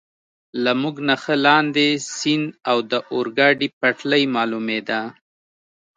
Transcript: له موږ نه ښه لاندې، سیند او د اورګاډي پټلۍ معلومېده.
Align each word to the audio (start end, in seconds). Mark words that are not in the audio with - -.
له 0.63 0.71
موږ 0.81 0.95
نه 1.07 1.15
ښه 1.21 1.35
لاندې، 1.45 1.87
سیند 2.17 2.45
او 2.69 2.77
د 2.91 2.93
اورګاډي 3.13 3.67
پټلۍ 3.79 4.23
معلومېده. 4.35 5.01